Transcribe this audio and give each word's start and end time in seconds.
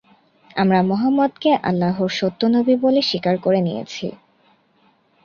আমরা 0.55 0.79
মুহাম্মাদকে 0.83 1.51
আল্লাহর 1.63 2.11
সত্য 2.19 2.41
নবী 2.55 2.73
বলে 2.83 3.01
স্বীকার 3.01 3.35
করে 3.37 3.59
নিয়েছি। 3.61 4.05